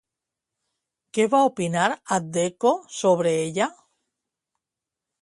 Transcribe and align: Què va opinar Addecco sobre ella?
Què 1.17 1.27
va 1.33 1.41
opinar 1.51 1.85
Addecco 2.17 2.75
sobre 3.03 3.37
ella? 3.45 3.71